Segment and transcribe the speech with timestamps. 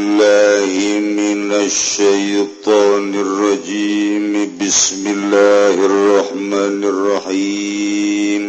[0.00, 4.58] بالله من الشيطان الرجيم.
[4.60, 8.44] بسم الله الرحمن الرحيم.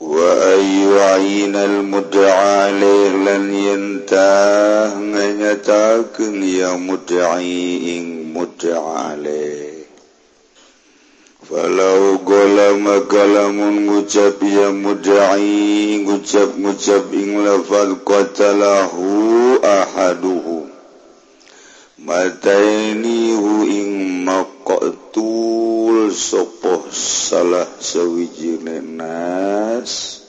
[0.00, 9.67] وأي عين المدعى عليه لن ينتهى من يتاكن يا مدعي إن مدعى عليه.
[11.48, 20.68] Falau gola maka ngucap ya mudai ngucap-ngucap ing lafal qatalahu ahaduhu.
[22.04, 23.90] Mataini hu ing
[24.28, 30.20] maqtul sopoh salah sawiji nas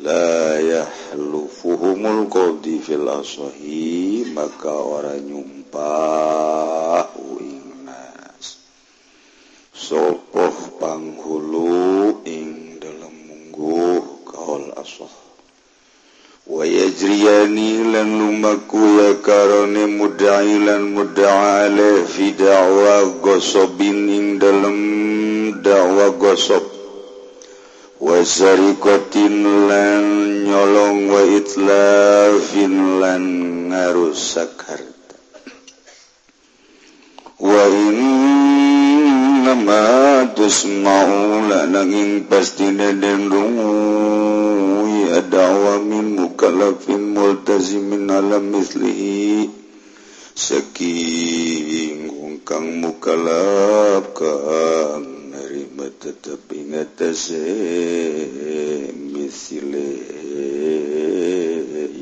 [0.00, 6.80] La yahlufuhumul qawdi fil asahi maka orang nyumpah.
[9.80, 15.08] Ing sopohpanghulu ing dalam munggu ka asoh
[16.44, 21.64] wayajriyani lan lumaku ya karone mudailan muda
[22.12, 24.76] fidawa gosobin ing dalam
[25.64, 26.68] dawa gosok
[28.04, 30.04] wasarikotin lan
[30.44, 33.24] nyolong wa itlafin lan
[33.72, 35.16] ngarusak harta
[37.40, 37.64] wa
[39.40, 43.72] namatus maulananging pastina dan rungu
[45.10, 49.50] ada awamin mukalafin multazimin alam mislihi.
[50.32, 52.10] Saking
[52.50, 57.46] kang mukalaf kang nerima tetap ingatase
[58.96, 59.90] misile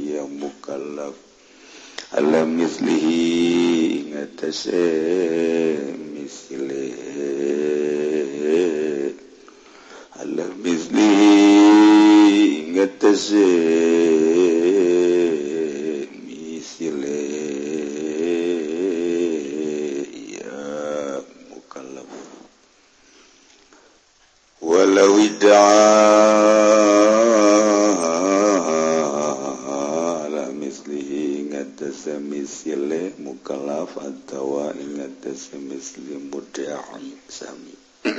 [0.08, 1.12] yang mukalaf
[2.16, 3.28] alam mislihi
[4.08, 4.88] ingatase
[6.50, 6.94] إليه
[10.16, 11.48] على مثلي
[12.70, 13.78] نتسي
[16.28, 17.28] مثلي
[20.34, 22.06] يا مكلف
[24.62, 25.18] ولو
[35.28, 36.84] كمثل متاع
[37.28, 38.14] سميع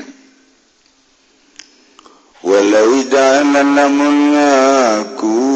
[2.44, 5.50] ولو جعلنا منكو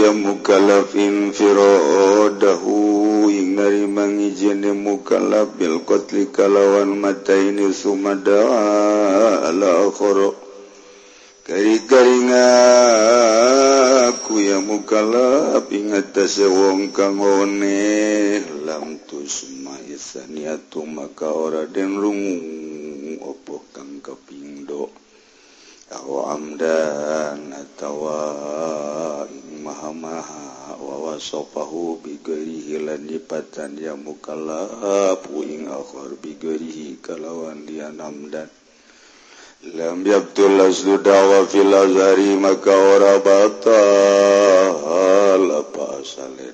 [0.00, 8.40] ya mukalafin firoodahu ing dari mangijene mukalaf bil qatli kalawan mataini sumada
[9.50, 10.49] ala akhara
[11.50, 12.38] garingaku
[14.38, 24.94] ya mukalab ingatase wong kangone lamtus maaniatu maka ora den rungung opo kang kapingdo
[25.90, 28.22] awa amdan atawa
[29.66, 33.98] maha maha wawa sopahu bigerihi lan lipatan ya
[35.18, 38.59] puing ing bigerihi kalawan dia namdan
[39.62, 40.56] lam yabtul
[41.04, 43.60] dawa fil azhari maka ora batal
[45.52, 46.49] apa asale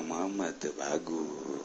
[0.00, 1.64] Mama tebagus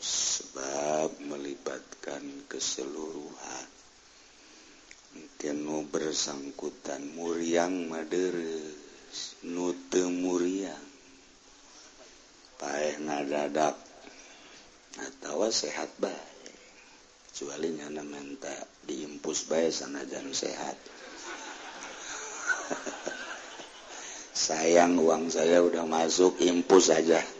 [0.00, 3.68] sebab melibatkan keseluruhan.
[5.16, 5.56] Mungkin
[5.90, 8.72] bersangkutan muriang Madere
[9.44, 10.88] nute muriang.
[12.60, 13.76] Paeh nadadak
[15.00, 16.30] atau sehat baik
[17.30, 18.52] kecuali nyana menta
[18.84, 20.76] diimpus baik sana jan sehat.
[24.40, 27.20] sayang uang saya udah masuk impus saja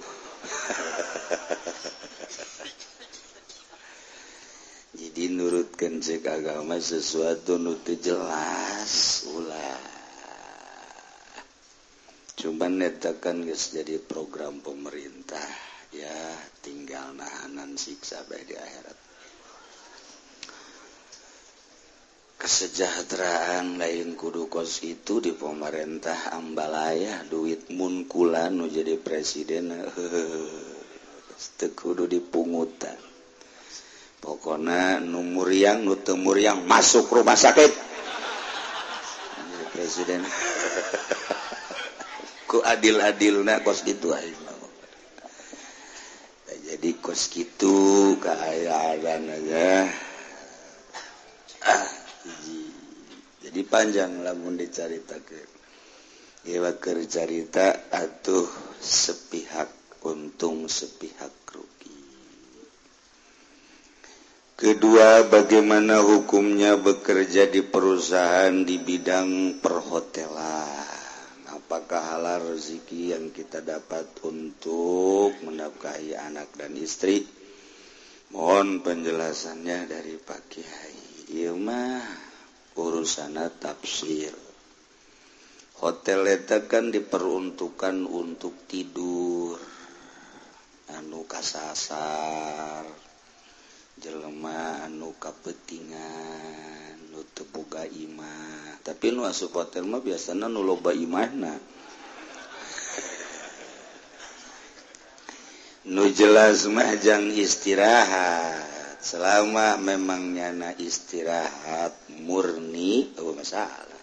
[5.01, 9.77] jadi nurutkan cek agama sesuatu nutu jelas ulah.
[12.41, 15.45] Cuman netakan guys jadi program pemerintah
[15.93, 16.15] ya
[16.65, 19.10] tinggal nahanan siksa baik di akhirat
[22.41, 27.21] kesejahteraan lain kudu kos itu di pemerintah ambalaya.
[27.29, 29.77] Duit munkulan nu jadi presiden
[31.77, 32.97] kudu di pungutan
[34.21, 37.73] pokoknya numur yang nu temur yang masuk rumah sakit.
[39.37, 40.21] Jadi presiden
[42.49, 44.51] ku adil adil nah kos itu aja
[46.71, 47.77] jadi kos itu
[48.23, 49.91] keadaan aja.
[53.51, 55.59] Jadi panjang lamun dicaritakan
[56.41, 56.73] Ewa
[57.05, 58.49] cerita atuh
[58.81, 59.69] sepihak
[60.07, 61.41] untung sepihak
[64.61, 70.85] kedua bagaimana hukumnya bekerja di perusahaan di bidang perhotelan?
[71.49, 77.25] Apakah halal rezeki yang kita dapat untuk menafkahi anak dan istri?
[78.37, 80.99] Mohon penjelasannya dari Pak Kiai.
[81.41, 82.30] Iya mah
[82.79, 84.35] urusana tafsir.
[85.81, 89.57] Hotel ledakan diperuntukkan untuk tidur.
[90.93, 92.85] Anu kasasar.
[93.97, 97.11] Jelema anu kapetingan.
[97.11, 98.85] Nutebuga imah.
[98.85, 101.57] Tapi nu asup hotel mah biasanya nu loba imahna.
[105.89, 108.80] Nu jelas mah jang istirahat.
[109.01, 114.01] selama memang nyana istirahat murni oh masalah.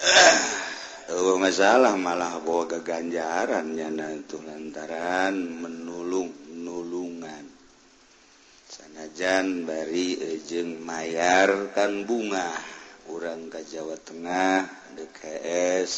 [1.10, 7.50] Oh masalah malah bawa keganjarannya itu lantaran menulung nulungan.
[8.70, 12.54] Sanajan bari ejeng mayar kan bunga
[13.10, 15.90] orang ke Jawa Tengah DKS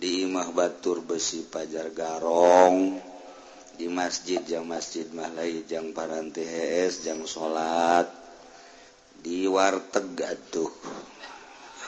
[0.00, 3.09] di imah batur besi pajar garong.
[3.80, 8.12] di masjid jam masjid mahlai jang paranti HS jang salat
[9.24, 10.72] di warteg atuh.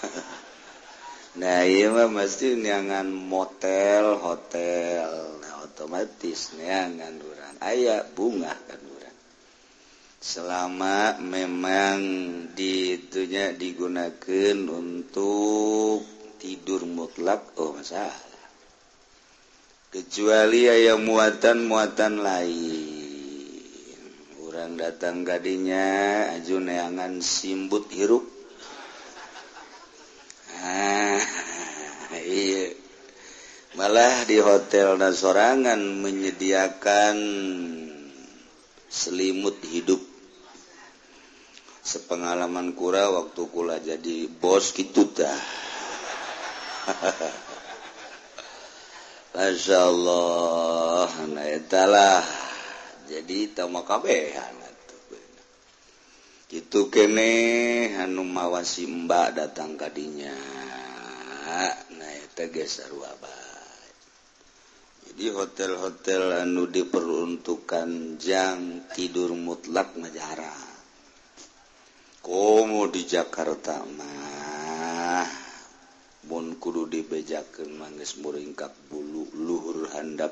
[1.33, 5.41] Nah iya mah mesti niangan motel hotel.
[5.41, 7.57] Nah otomatis niangan urang.
[7.65, 8.93] Ayah bunga kan
[10.23, 11.99] selama memang
[12.55, 16.07] ditunya digunakan untuk
[16.39, 18.32] tidur mutlak oh masalah.
[19.93, 23.61] kecuali aya muatan-muatan lain.
[24.41, 25.85] Kurang datang tadinya
[26.41, 28.25] ajuneangan simbut hirup.
[30.65, 31.21] Ah,
[32.25, 32.73] iya.
[33.77, 37.17] malah di hotel dan sorangan menyediakan
[38.89, 40.01] selimut hidup.
[41.85, 45.41] Sepengalaman kura waktu kula jadi bos gitu dah
[46.87, 47.31] hahaha
[49.33, 52.25] Masya Allah naetalah
[53.09, 54.61] jadi tamakabehhan
[56.53, 57.33] itu kene
[57.97, 60.37] Hanu mawasi Mbak datang kadinya
[61.97, 62.85] nah teges
[65.13, 70.57] jadi hotel-hotel anu diperuntukkan jam tidur mutlak majarah.
[72.25, 75.42] Komo di Jakarta mah.
[76.23, 80.31] Bon kudu dibejakan manggis muringkak bulu luhur handap.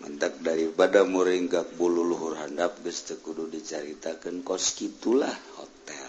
[0.00, 6.08] Mentak daripada muringkak bulu luhur handap geste kudu dicaritakeun kos gitulah hotel.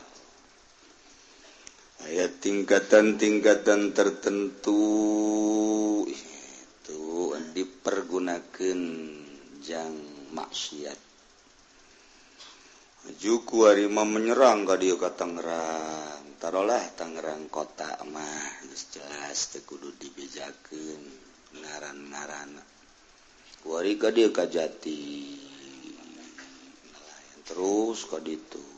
[2.07, 4.79] Ayat tingkatan-tingkatan tertentu
[6.07, 8.79] itu dipergunakan
[9.59, 9.95] jang
[10.31, 11.06] maksiat.
[13.15, 16.35] juku Arima menyerang gak dia ke Tangerang.
[16.37, 21.01] Taruhlah Tangerang kota mah jelas tekudu dibejakan
[21.55, 22.59] ngaran-ngaran.
[23.63, 25.39] Wari ka dia ka Jati.
[26.91, 28.77] Nelayan terus kok itu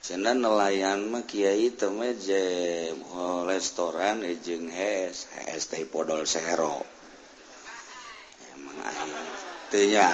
[0.00, 2.96] cina nelayan mah kiai teme jem
[3.44, 6.80] restoran eh, ejeng hes hes teh podol sehero
[8.56, 9.39] emang ayo
[9.70, 10.10] nya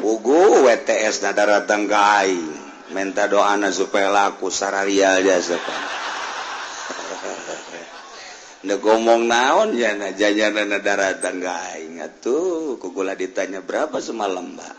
[0.00, 2.40] pugu WTS nadara tenggai
[2.96, 5.36] menta doana supaya laku sararia aja
[8.64, 14.76] ngomong naon ya janya nadara tangga ingat tuh kugula ditanya berapa semalam Mbak?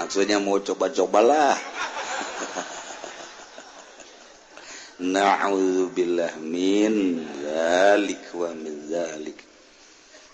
[0.00, 1.52] Maksudnya mau coba-cobalah.
[5.12, 9.36] Na'udzubillah min zalik wa min zalik.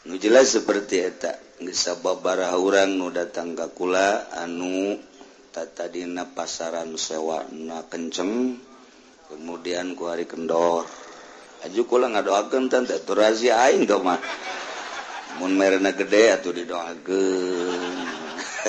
[0.07, 8.63] Nu jelas seperti eta disabababaraha orang nu datang gakula anutatatina pasaran sewa na kenceng
[9.27, 10.87] kemudian ku hari kendor.
[11.67, 14.23] Aju kula ngadoakeun tante tu razia aing dong mah.
[15.43, 18.07] Mun merena gede atuh didoakeun.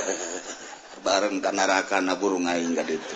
[1.06, 3.16] Bareng ka neraka na burung aing ka ditu.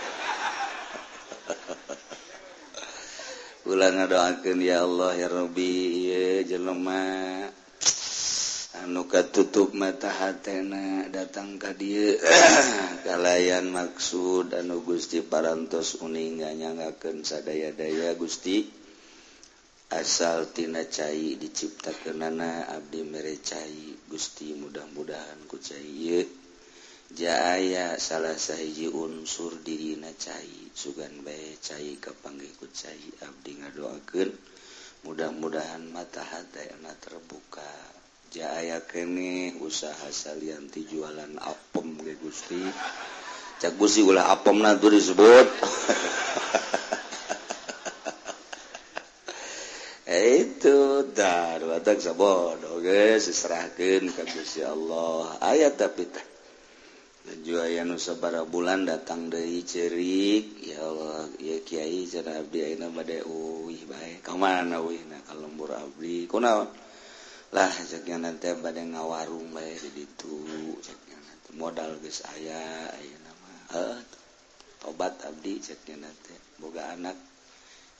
[3.73, 5.73] Ulah ngadoakeun ya Allah ya Rabbi
[6.05, 7.62] ieu jelema.
[8.73, 12.17] anuka tutup mata hatena datang ka dia
[13.05, 18.81] kalayan maksud anu Gusti parantos uninga ngaken sadaya-daya Gusti.
[19.93, 26.25] Asaltina cai diciptakenana Abdi mere cai Gusti mudah-mudahan ku cai
[27.13, 34.33] Jaya salah sahiji unsur dirina cai sugan bae cai kapanggih ku cai Abdi ngadoakeun.
[35.05, 38.01] Mudah-mudahan mata hatena terbuka.
[38.41, 42.65] aya kene usaha salianti jualan apem ge Gusti.
[43.61, 45.47] Cak Gusti ulah apemna tuh disebut.
[50.13, 55.37] Itu dah watak sabodo sabod oke ka ke Gusti Allah.
[55.37, 56.25] Ayat tapi teh
[57.23, 63.79] Juaya Nusabara bulan datang dari cerik ya Allah ya Kiai cara abdi ayeuna bade uih
[63.87, 66.27] bae ka mana uwihna ka lembur abdi?
[66.27, 66.67] Kunaon
[67.53, 67.69] lah
[68.17, 70.33] nanti bade ngawarung bay itu
[71.53, 72.89] modal guys aya
[73.21, 74.01] nama.
[74.89, 76.33] Obat Abdi ceknya nanti.
[76.57, 77.13] Boga anak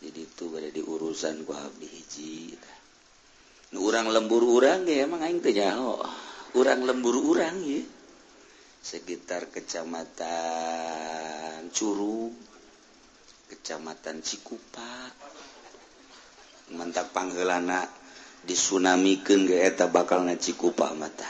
[0.04, 2.58] jadi itu pada di urusan gua Abdi hiji.
[3.78, 6.02] Nu orang lembur orang ya emang aing teh nyaho.
[6.58, 7.86] Orang lembur orang ya.
[8.84, 10.12] Sekitar kecamatan
[11.72, 12.34] Curug
[13.54, 15.14] kecamatan Cikupa.
[16.74, 18.03] Mantap panggelana.
[18.44, 21.28] disunamikan geeta bakal ngacikupa mata.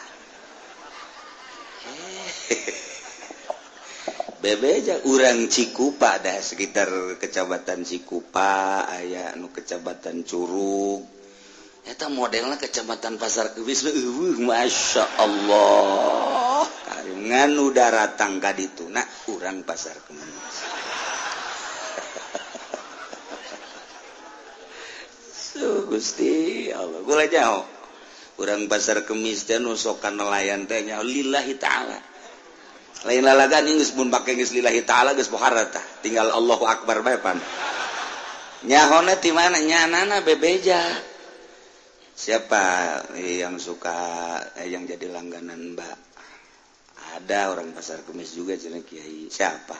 [4.43, 11.07] Bebeja urang Cikupa dah sekitar kecabatan Cikupa aya nu kecabatan Curug.
[11.83, 16.63] Eta modelnya kecamatan pasar kewis uh, Masya Allah.
[16.67, 20.82] Karungan udara tangga dituna urang pasar kemenis
[25.63, 26.99] Aduh Gusti Allah.
[27.07, 27.63] Boleh jauh.
[28.35, 31.95] Kurang pasar kemis dan nusokan nelayan tehnya lillahi ta'ala.
[33.07, 37.39] Lain lalagan ingus pun pakai ingus lillahi ta'ala gus poharata tinggal Allahu Akbar bepan
[38.67, 39.55] nyahona di mana?
[39.63, 40.83] Nyanana bebeja.
[42.11, 42.63] Siapa?
[43.15, 43.95] Eh, yang suka
[44.59, 45.97] eh, yang jadi langganan mbak.
[47.23, 49.31] Ada orang pasar kemis juga cina kiai.
[49.31, 49.79] Siapa?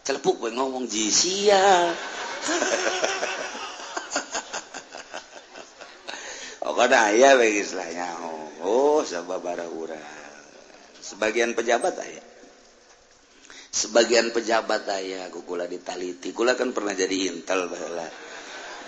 [0.00, 1.92] Celepuk gue ngomong jisia.
[6.64, 8.08] aya istilahnya
[8.64, 9.04] oh
[11.04, 12.22] sebagian pejabat aya
[13.68, 18.08] sebagian pejabat aya kukula ditaliti kula kan pernah jadi intel bahwa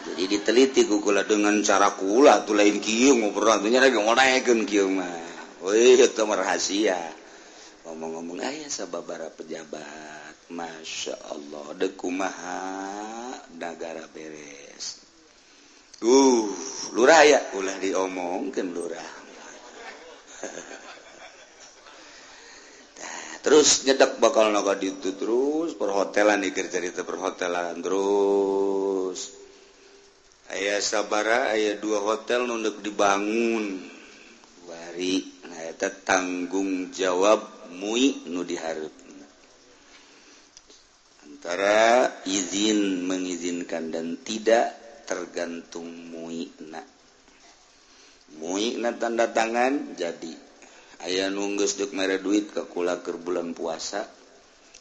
[0.07, 3.59] jadi diteliti kukula dengan cara kula tuh lain kieu ngobrol.
[3.59, 5.27] Atunya rek ngorekeun kieu mah.
[5.67, 6.95] Oh, Weh itu rahasia.
[7.83, 10.39] Ngomong-ngomong ah, aya sababara pejabat.
[10.47, 12.63] Masya Allah dekumaha
[13.59, 15.06] negara beres.
[15.97, 16.45] Uh,
[16.93, 19.11] lurah ya ulah diomongkan lurah.
[23.45, 29.33] terus nyedek bakal naga itu terus perhotelan dikir cerita perhotelan terus.
[30.53, 33.89] Ayah sabara ayah dua hotel nunduk dibangun.
[34.69, 35.73] Bari nah
[36.05, 39.07] tanggung jawab mui nu diharap
[41.47, 46.83] antara izin mengizinkan dan tidak tergantung muina.
[48.37, 50.35] Muina tanda tangan jadi
[51.07, 54.11] ayaah nunggus duk merah duit ke kula ke bulan puasa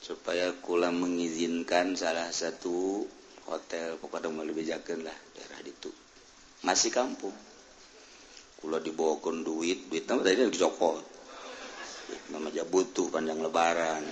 [0.02, 3.06] supaya kula mengizinkan salah satu
[3.46, 5.94] hotel kepada melebihakan lah daerah itu
[6.66, 7.34] masih kampung.
[8.58, 11.14] Kula dibawakan duit duit nama tadi dicokot
[12.34, 14.06] namanya butuh panjang lebaran.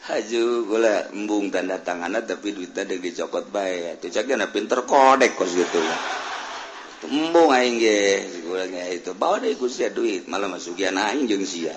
[0.00, 5.52] haju gula embung tanda tangan tapi duitnya ada dicokot baik itu caknya pinter kodek kos
[5.52, 5.80] gitu.
[5.80, 6.00] Lah
[7.08, 9.16] embung aing ge gula itu.
[9.16, 10.28] Bawa deh ku duit.
[10.28, 11.76] Malah masukian aing jeung sia.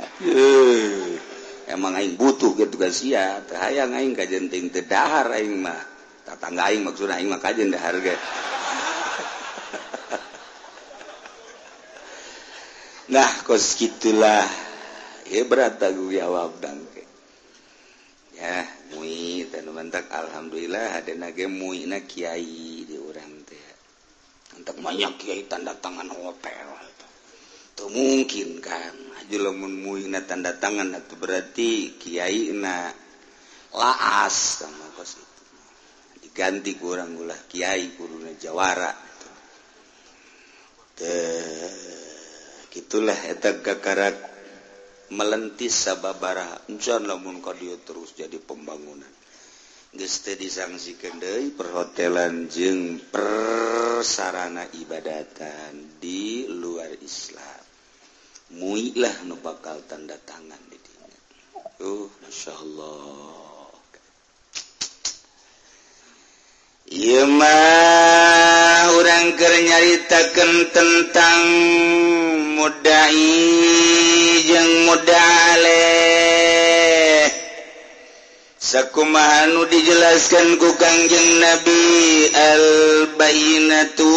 [1.64, 3.40] Emang aing butuh gitu kan sia.
[3.48, 5.80] Teu hayang aing kajen ting teu dahar aing mah.
[6.28, 8.16] Tatangga aing maksudna aing mah kajen dahar ge.
[13.04, 14.48] Nah kos gitulah
[15.28, 16.88] ya berat aku jawab dan
[18.44, 23.72] eh mui dan mantak alhamdulillah ada nage mui na kiai di orang teh.
[24.60, 26.68] Untuk banyak kiai tanda tangan hotel
[27.74, 32.92] itu mungkin kan aja lamun mui na tanda tangan atau berarti kiai na
[33.74, 35.44] laas sama kos itu.
[36.22, 38.94] Diganti kurang gula kiai kuruna jawara.
[38.94, 39.30] Gitu.
[42.70, 44.33] gitulah eta gakarak
[45.12, 46.64] melentis sabababara
[47.04, 47.44] lamun
[47.84, 49.12] terus jadi pembangunan.
[49.94, 57.62] Geste disangsi Kendai perhotelan jeng persarana ibadatan di luar Islam.
[58.58, 61.20] Muilah nu bakal tanda tangan di dinya.
[61.86, 63.54] Uh Masya Allah.
[66.94, 67.62] Yema
[68.98, 71.42] orang kernyaritakan tentang
[72.58, 74.13] mudai
[74.54, 75.74] jeng modaleh
[78.62, 84.14] sakumahanu dijelaskan ku Kangjeng Nabi al-bayyinatu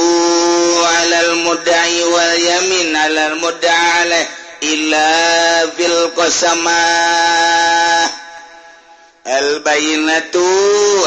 [0.85, 4.29] 'alal mudda'i wal yamin 'alal mudda'aleh
[4.61, 5.09] illa
[5.73, 8.05] fil qasamah
[9.25, 10.45] al-bayyinatu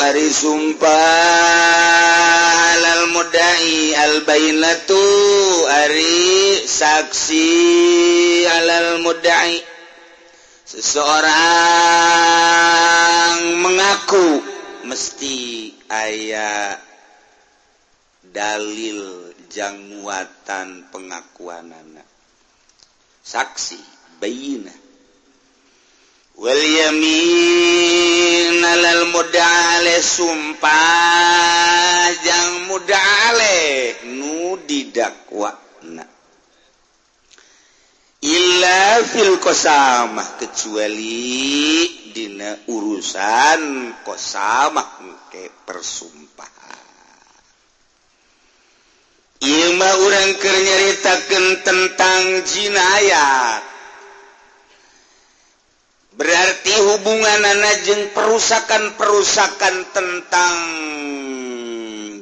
[0.09, 2.38] ari sumpah.
[3.29, 5.05] Dai albainatu
[5.69, 7.45] Ari saksi
[8.49, 9.61] alal mudai
[10.65, 11.29] seseorang
[13.61, 14.41] mengaku
[14.89, 16.73] mesti ayah
[18.25, 22.09] dalil jangmuatan pengakuan anak
[23.21, 23.77] saksi
[24.17, 24.73] bayina
[26.39, 27.03] Williammin
[28.63, 30.71] alal mudale sumpah.
[32.23, 35.69] Jang mudale nu didakwa
[38.19, 44.99] illa fil kosamah kecuali dina urusan kosamah
[45.31, 46.83] ke persumpahan.
[49.39, 53.68] Ima orang keur nyaritakeun tentang jinayat.
[56.19, 60.55] berarti hubungan anakjeng perusakan-perusakan tentang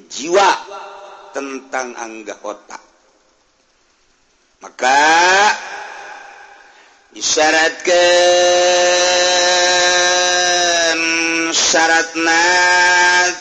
[0.05, 0.53] jiwa
[1.33, 2.77] tentang angga otak.
[4.61, 5.01] Maka
[7.17, 7.97] isyaratkan
[11.57, 12.45] syaratna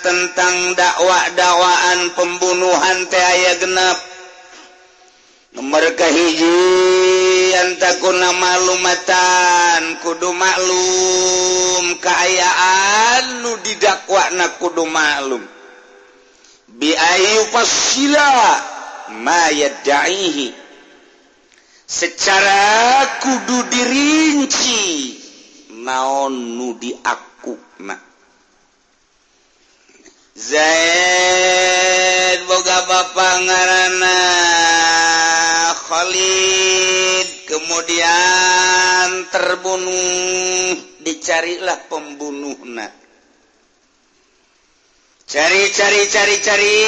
[0.01, 3.99] tentang dakwah-dakwaan pembunuhan T aya genap
[5.53, 7.16] nomor kahiji
[7.81, 11.85] takun malumatan kudu maklum.
[12.01, 15.43] Keayaan nu didakwakna kudu maklum.
[16.77, 18.33] Biayu pasila
[19.25, 20.53] mayat daihi
[21.87, 25.15] secara kudu dirinci
[25.87, 27.55] naon nudi aku
[30.37, 30.85] Zaid
[32.45, 34.19] boga bapak ngarana
[35.89, 42.61] Khalid kemudian terbunuh dicarilah pembunuh
[45.25, 46.79] cari cari cari cari.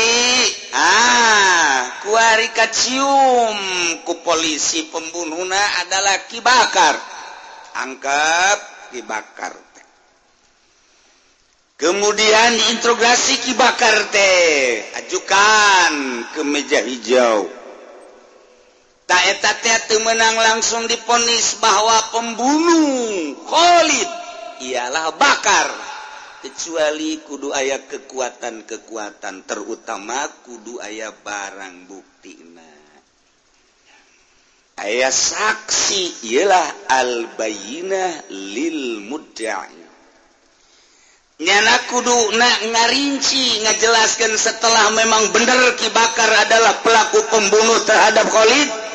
[0.76, 3.56] Ah kuari kacium.
[4.04, 6.96] Ku polisi pembunuhna adalah Ki Bakar.
[7.88, 8.58] Angkat
[8.92, 9.86] Ki Bakar teh.
[11.80, 14.84] Kemudian diintrogasi Ki Bakar teh.
[15.00, 15.92] Ajukan
[16.36, 17.57] ke meja hijau.
[19.08, 24.10] Tak eta menang langsung diponis bahwa pembunuh Khalid
[24.68, 25.88] ialah bakar.
[26.38, 32.38] Kecuali kudu ayah kekuatan-kekuatan terutama kudu ayah barang bukti
[34.78, 39.90] ayah saksi ialah al-bayinah lil mudda'i.
[41.38, 48.87] Nyana kudu nak ngarinci ngajelaskan setelah memang benar kibakar adalah pelaku pembunuh terhadap Khalid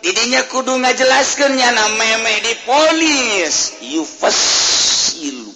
[0.00, 5.52] didinya kudu ngajelaskan nyana meme diponis yufasilu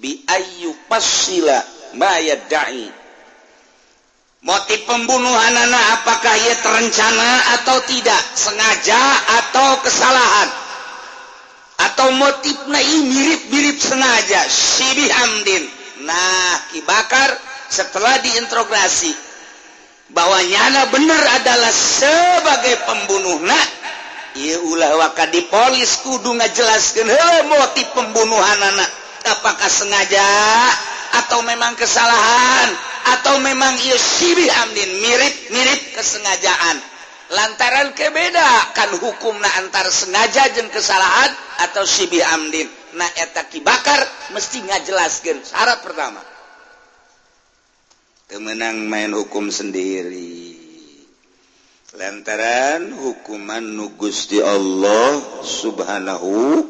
[0.00, 1.64] biayu pasila
[1.96, 3.02] mayat dai
[4.42, 7.30] motif pembunuhan anak apakah ia terencana
[7.62, 8.22] atau tidak?
[8.34, 9.00] Sengaja
[9.38, 10.50] atau kesalahan?
[11.78, 14.46] Atau motifnya ini mirip-mirip sengaja?
[14.50, 15.64] Sibi Hamdin.
[16.02, 17.38] Nah kibakar
[17.70, 19.14] setelah diintrogasi
[20.12, 23.66] bahwanyana bener adalah sebagai pembunuh nah
[24.40, 27.08] ulawaka dipolis kudu ngajelaskan
[27.48, 28.90] motif pembunuhan anak.
[29.22, 30.24] Apakah sengaja?
[31.22, 32.68] Atau memang kesalahan?
[33.18, 34.90] Atau memang Yosibih Amdin?
[35.04, 36.80] Mirip-mirip kesengajaan.
[37.32, 41.32] Lantaran kebeda kan hukumna antar sengaja jeng kesalahan
[41.64, 42.68] atau Sibih Amdin.
[42.92, 44.04] Nah etaki bakar
[44.36, 46.20] mesti ngajelaskan syarat pertama.
[48.40, 50.56] menang main hukum sendiri.
[51.92, 56.64] Lantaran hukuman nugus di Allah subhanahu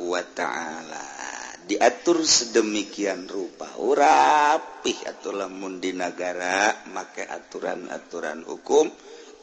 [0.00, 1.04] Wa Ta'ala.
[1.68, 3.68] Diatur sedemikian rupa.
[3.76, 8.88] Rapih atau lamun di negara make aturan-aturan hukum.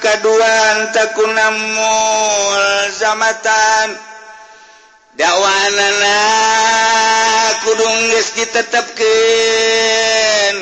[0.00, 3.88] kaduan takunamulzamatan
[5.18, 5.90] dakwana
[7.66, 10.54] kudungis ditetapkan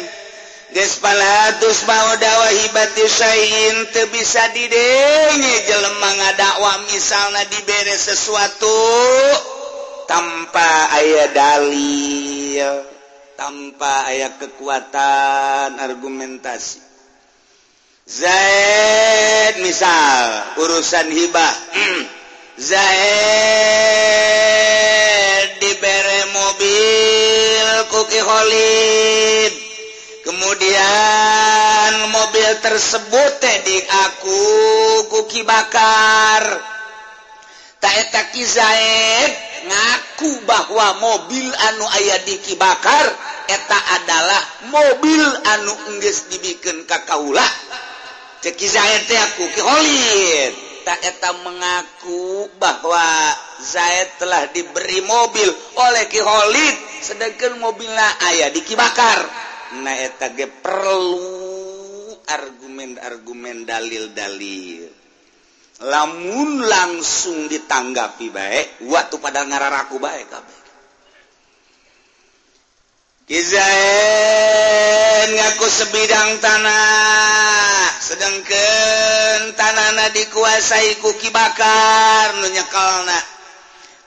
[0.70, 8.78] Gespalatus mau dakwahi hibati sain teu bisa didenge jelema ngadakwa misalna dibere sesuatu
[10.06, 12.86] tanpa aya dalil,
[13.34, 16.89] tanpa aya kekuatan argumentasi.
[18.10, 21.54] Zaid misal urusan hibah.
[21.70, 22.02] Hmm.
[22.58, 22.98] Zaid
[25.62, 29.54] diberi mobil Kuki Khalid.
[30.26, 34.42] Kemudian mobil tersebut di aku
[35.06, 36.58] kuki bakar.
[37.78, 39.32] Taetaki Zaid
[39.70, 43.06] ngaku bahwa mobil anu ayah diki bakar
[43.46, 47.46] eta adalah mobil anu Inggris dibikin kakaulah.
[51.20, 53.04] akueta mengaku bahwa
[53.60, 59.20] Zaid telah diberi mobil oleh Kiholid sedangkan mobilnya ayah dikibakar.
[59.70, 61.22] Naeta perlu
[62.26, 64.90] argumen-argumen dalil-dalil.
[65.80, 70.59] Lamun langsung ditanggapi baik waktu pada ngararaku baik kabeh.
[73.30, 83.14] Izain ngaku sebidang tanah sedangkan tanana dikuasai kuki bakar nunyekolna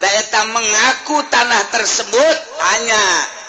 [0.04, 2.36] Daeta mengaku tanah tersebut
[2.68, 3.00] hanya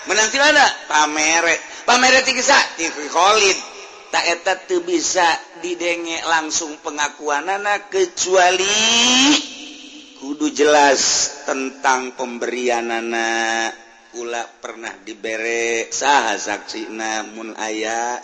[0.06, 0.62] menanti mana?
[0.86, 1.58] Pamere.
[1.82, 3.58] Pamere tingsa tikolid
[4.14, 5.26] Daeta tuh bisa
[5.58, 8.70] didenge langsung pengakuan anak kecuali
[10.22, 13.74] kudu jelas tentang pemberian anak
[14.14, 18.22] Ula pernah diberre saha saksi namun aya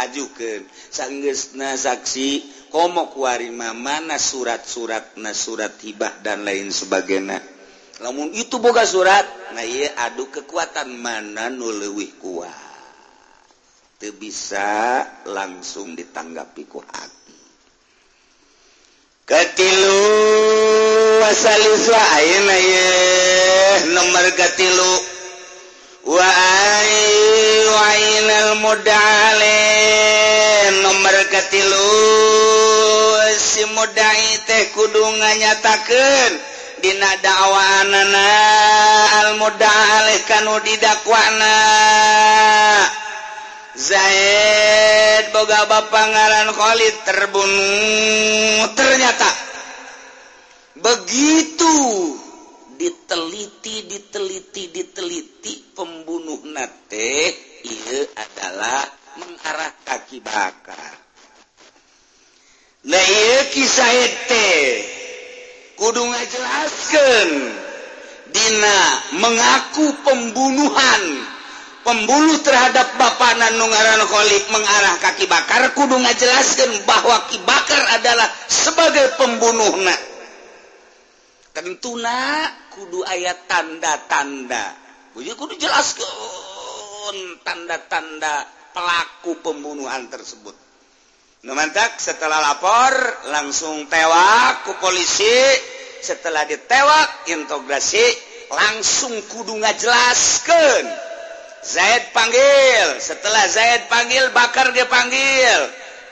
[0.00, 7.44] ajukan sanggesna saksi komo kuarima mana surat-surat na surat hibah dan lain sebagainya.
[8.00, 12.72] Namun itu boga surat nah iya adu kekuatan mana nu leuwih kuat.
[14.00, 17.36] Teu bisa langsung ditanggapi ku hati.
[19.28, 20.79] Ketilu
[21.20, 22.00] wasalisa
[23.94, 24.92] nomor katilu
[26.08, 26.90] waal
[28.64, 29.60] modale
[30.82, 31.88] nomor katilu
[33.36, 38.24] si mudai teh kudu nyatakan Dina dakwaana
[39.20, 41.56] almudaleh kanu didakwana.
[43.76, 49.28] Zaid boga ba ngaran Khalid terbunuh ternyata
[50.80, 51.76] begitu
[52.80, 58.88] diteliti diteliti diteliti pembunuh nate ia adalah
[59.20, 60.96] mengarah kaki bakar.
[62.88, 64.48] Nah iya kisah ete
[65.76, 67.28] kudu ngajelaskan.
[68.30, 68.78] Dina
[69.18, 71.02] mengaku pembunuhan
[71.82, 79.82] pembunuh terhadap bapak Nanungaran Kholik mengarah kaki bakar kudu ngajelaskan bahwa kibakar adalah sebagai pembunuh
[79.82, 80.19] nate.
[81.54, 84.76] tentuna kudu ayat tanda-tanda.
[85.14, 90.54] Kudu jelaskan tanda-tanda pelaku pembunuhan tersebut.
[91.40, 92.94] Memantak setelah lapor
[93.32, 95.40] langsung tewak ke polisi.
[96.00, 98.00] Setelah ditewak integrasi
[98.48, 101.10] langsung kudu ngajelaskan
[101.60, 102.96] Zaid panggil.
[103.04, 105.60] Setelah Zaid panggil bakar dia panggil.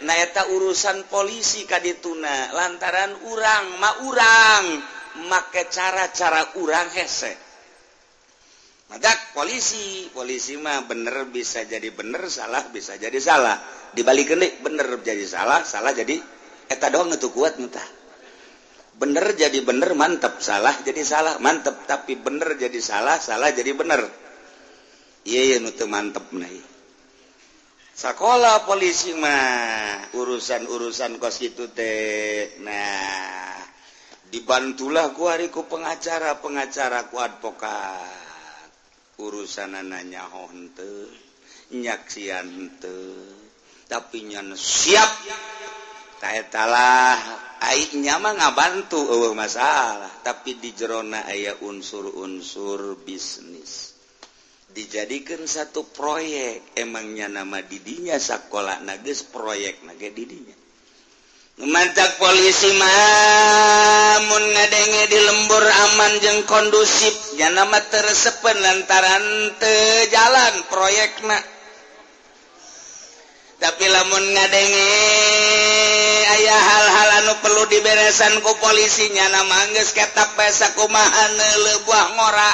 [0.05, 4.65] Naeta urusan polisi Kadituna lantaran urang ma urang.
[5.27, 7.49] make cara-cara urang hesek
[8.89, 13.61] madak polisi polisi mah bener bisa jadi bener salah bisa jadi salah.
[13.93, 16.17] Dibalik kenik bener jadi salah salah jadi
[16.69, 17.85] eta doang itu kuat entah
[18.97, 20.41] bener jadi bener mantep.
[20.41, 21.85] Salah jadi salah mantep.
[21.85, 24.09] Tapi bener jadi salah salah jadi bener.
[25.29, 26.79] Iya iya nutu mantep nih
[27.99, 33.59] sekolah polisi mah urusan-urusan kos itu teh nah
[34.29, 38.27] dibantulah ku hariku pengacara pengacara ku advokat.
[39.19, 41.11] Urusan nanya honte
[41.75, 42.97] nyaksian te
[43.89, 45.11] tapi nyan siap.
[46.19, 47.15] Taetalah
[47.63, 50.11] aibnya mah ngabantu eueuh masalah.
[50.21, 53.95] Tapi di jerona aya unsur-unsur bisnis.
[54.69, 56.75] Dijadikan satu proyek.
[56.75, 60.58] Emangnya nama didinya sekolah nages proyek naga didinya.
[61.67, 67.35] mantap polisi mamun ngadenge di lembur aman jeung kondusif.
[67.35, 69.25] Janama tersepen lantaran
[69.59, 71.39] te jalan proyek na
[73.59, 74.91] tapi lamun ngadenge
[76.39, 81.35] ayah hal-hal anu perlu diberesan ku polisinya nama angges ketap pesa kumahan
[81.67, 82.53] lebuah ngora.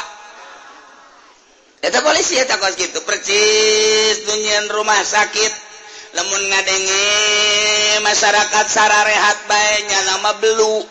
[1.84, 5.63] Eta polisi eta kos gitu percis dunian rumah sakit.
[6.14, 7.06] lemun ngadenge
[8.06, 10.86] masyarakat Sara rehat baiknya nama belu.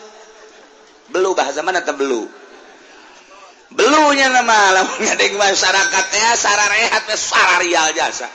[1.10, 2.44] Belu bahasa mana tebelu
[3.74, 8.30] belunya nama lamun ngadeng masyarakatnya Sara rehat Sara rial jasa.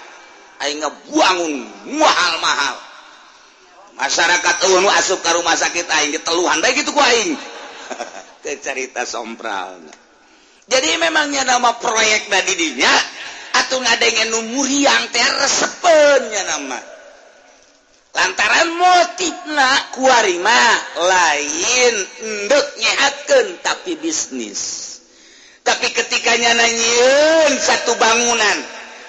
[0.59, 1.53] Aing ngebuangun
[1.95, 2.75] mahal mahal
[3.95, 7.35] masyarakat ulun asup ke rumah sakit aing diteluhan baik itu ku aing.
[8.43, 9.75] Ke cerita sompral.
[10.69, 12.93] Jadi memangnya nama proyek tadi dinya
[13.69, 16.81] atau ngadenge nu muriang teh resepnya nama.
[18.17, 20.61] Lantaran motifna kuarima
[20.97, 24.89] lain endek nyehatkan tapi bisnis.
[25.61, 28.57] Tapi ketikanya nanyiin satu bangunan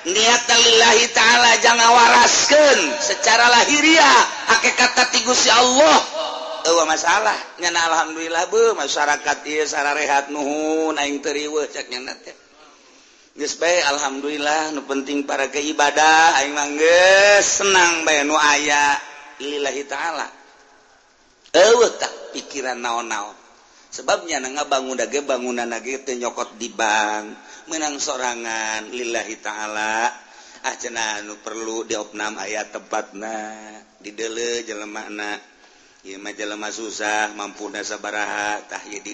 [0.05, 4.21] niat lillahi ta'ala jangan waraskan secara lahiriah.
[4.45, 5.99] Pakai kata tigus ya Allah
[6.69, 7.37] oh, masalah.
[7.65, 12.50] Nyana alhamdulillah bu masyarakat iya sararehat nuhun aing teriwe cek nyana teh.
[13.31, 18.99] Baik, Alhamdulillah nu penting para ke ibadah mangge senang bay nu aya
[19.39, 20.27] Iillahi ta'ala.
[21.55, 23.39] Tak pikiran naon-naon.
[23.91, 27.27] Sebabnya na bangun dage bangunan nage nyokot di bank
[27.71, 30.11] menang sorangan Lillahi ta'ala.
[30.67, 33.63] Ah cena nu perlu diopnam ayat tepatna
[34.03, 35.39] didele jelemakna
[36.01, 39.13] majalama susah mampu nasabarahatahda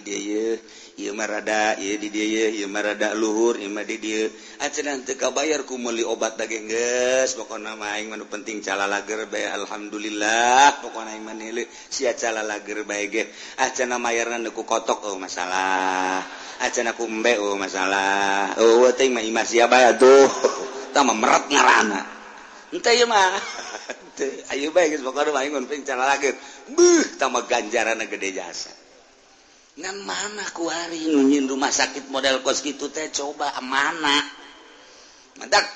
[3.18, 3.58] luhur
[5.34, 12.06] bayarku meli obat dages pokok nama menu penting cala lager bay Alhamdulillah pokok naik si
[12.06, 16.22] cala lager baik acana mayanku kotok Oh masalah.
[16.62, 18.54] Acana kumbe Oh masalah.
[18.62, 20.26] Oh, tuh
[20.96, 22.06] merat ngaranamah
[24.52, 24.98] Ayo baik
[27.46, 28.72] ganjaran gede jasa.
[29.76, 33.12] Ngan mana ku hari nunyin rumah sakit model kos gitu teh?
[33.12, 34.24] Coba mana?
[35.36, 35.68] Mentak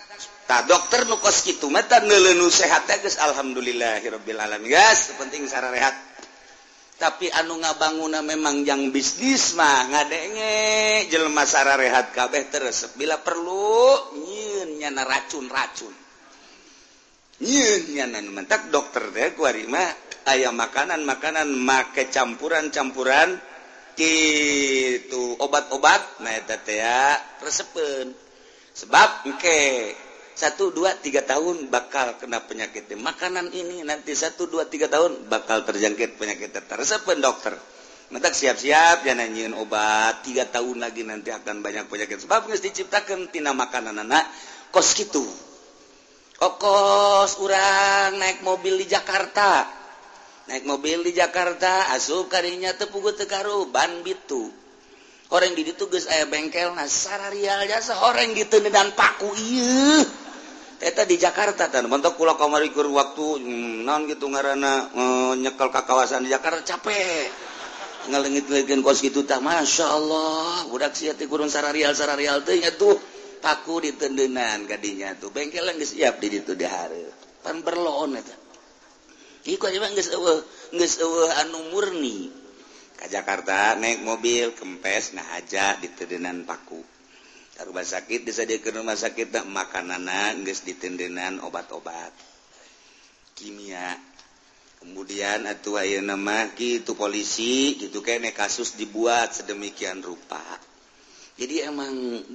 [0.48, 4.72] tak dokter nu kos gitu mata nelenu sehat teh geus alhamdulillahirabbil alamin.
[4.72, 5.92] Guys penting sararehat
[7.00, 14.80] tapi anu ngabanguna memang yang bisnis mah ngadenge jelema sararehat kabeh terus bila perlu nyieun
[14.80, 15.99] nyana racun-racun.
[17.40, 19.80] mentak dokter deh warima
[20.28, 23.40] ayam makanan makanan make campuran campuran
[24.00, 26.20] itu obat-obat
[27.44, 28.16] resepen
[28.72, 29.60] sebab oke
[30.40, 35.68] satu dua tiga tahun bakal kena penyakit makanan ini nanti satu dua tiga tahun bakal
[35.68, 37.60] terjangkit penyakit resepen dokter.
[38.10, 42.24] Mentak siap-siap jangan nyiin obat tiga tahun lagi nanti akan banyak penyakit.
[42.24, 44.26] Sebab harus diciptakan tina makanan anak
[44.72, 45.49] kos gitu
[46.40, 49.68] kokos urang naik mobil di Jakarta.
[50.48, 54.48] Naik mobil di Jakarta asup karinya tepugu Tegaru ban bitu.
[55.30, 60.02] Orang di tugas aya bengkel nasara rial jasa orang gitu dan paku iya
[60.82, 65.68] Eta di Jakarta dan bentuk pulau kamarikur waktu hmm, non gitu ngarana hmm, eh, nyekel
[65.70, 67.28] ke kawasan di Jakarta capek.
[68.10, 70.64] Ngelengit-lengit kos gitu tah Masya Allah.
[70.72, 72.96] Budak siati kurun sararial sararial tuh ingat tuh.
[73.40, 75.32] paku ditendenan gadinya tuh.
[75.34, 77.02] Bengkel yang siap di itu di hari
[77.40, 78.34] pan berloon itu
[79.48, 80.36] iku aja bang sewa
[80.76, 80.90] nggak
[81.44, 82.28] anu murni.
[83.00, 86.84] Ke Jakarta naik mobil kempes nah aja ditendenan paku.
[87.56, 92.12] Ke rumah sakit bisa dia ke rumah sakit tak makanan geus ditendenan obat-obat.
[93.32, 93.96] Kimia.
[94.80, 100.40] Kemudian atuh ayeuna nama gitu polisi gitu kayak kasus dibuat sedemikian rupa.
[101.38, 101.92] jadi emang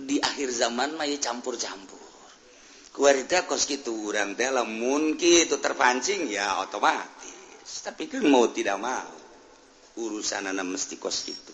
[0.07, 2.03] di akhir zaman may campur-campur.
[2.95, 7.83] Kuarita kos gitu orang dalam mungkin itu terpancing ya otomatis.
[7.83, 9.25] Tapi kan mau tidak mau
[9.95, 11.53] urusan anak mesti kos gitu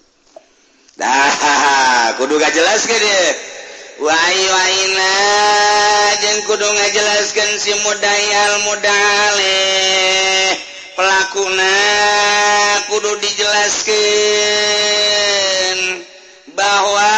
[0.97, 3.29] dah kudu gak jelas ke deh
[4.01, 5.13] Wai waina
[6.17, 9.61] jeng kudu ngajelaskan si mudayal mudale
[10.97, 11.69] pelakuna
[12.89, 13.93] kudu dijelaskan.
[16.53, 17.13] bahwa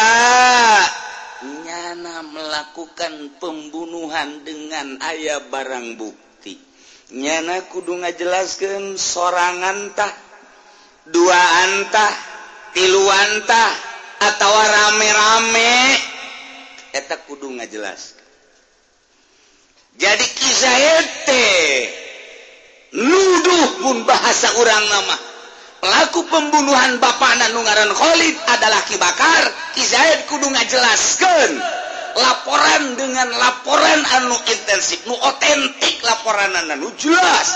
[1.44, 6.58] nyana melakukan pembunuhan dengan ayah barang bukti.
[7.14, 10.12] Nyana kudu ngajelaskan sorangantah
[11.08, 12.14] dua antah
[12.72, 13.70] tiluantah
[14.22, 15.76] atau rame-rame.
[16.94, 18.24] Eta kudu ngajelaskan
[19.94, 21.46] jadi kisah ete
[22.98, 25.16] nuduh pun bahasa orang nama
[25.84, 29.44] pelaku pembunuhan Bapak Nanungaran Khalid adalah Ki Bakar.
[29.76, 31.52] Ki Zaid kudu ngajelaskeun.
[32.14, 37.52] Laporan dengan laporan anu intensif nu otentik laporan anu jelas.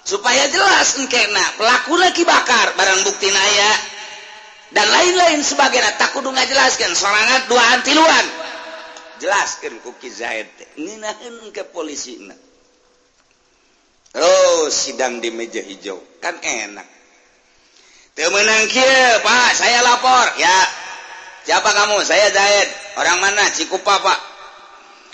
[0.00, 3.72] Supaya jelas engkena pelaku lagi bakar barang bukti naya
[4.72, 8.26] dan lain-lain sebagainya tak kudu ngajelaskeun sorangan dua tiluan.
[9.20, 10.48] Jelaskeun ku Ki Zaid
[10.80, 12.47] ngeunaheun ke polisina
[14.12, 15.98] terus sidang di meja hijau.
[16.18, 16.86] Kan enak.
[18.18, 19.48] Menang kill Pak.
[19.54, 20.26] Saya lapor.
[20.42, 20.58] Ya.
[21.46, 22.02] Siapa kamu?
[22.02, 22.68] Saya Zaid.
[22.98, 23.46] Orang mana?
[23.54, 24.18] Cikupa Pak.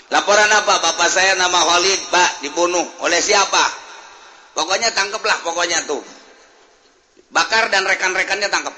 [0.09, 0.81] Laporan apa?
[0.81, 2.29] Bapak saya nama Khalid Pak.
[2.41, 2.85] Dibunuh.
[3.05, 3.61] Oleh siapa?
[4.57, 6.01] Pokoknya tangkeplah pokoknya tuh.
[7.29, 8.73] Bakar dan rekan-rekannya tangkep.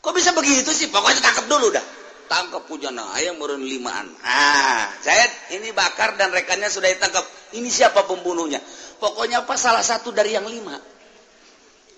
[0.00, 0.88] Kok bisa begitu sih?
[0.88, 1.84] Pokoknya tangkep dulu dah.
[2.30, 3.10] tangkap Pujana.
[3.18, 4.06] Ayam merun limaan.
[4.22, 5.26] Ah saya
[5.58, 7.26] ini bakar dan rekannya sudah ditangkap
[7.58, 8.62] ini siapa pembunuhnya?
[9.02, 10.78] Pokoknya apa salah satu dari yang lima.